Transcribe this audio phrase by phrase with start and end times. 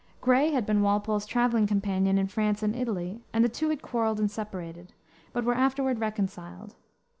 [0.19, 4.19] Gray had been Walpole's traveling companion in France and Italy, and the two had quarreled
[4.19, 4.93] and separated,
[5.31, 6.73] but were afterward reconciled.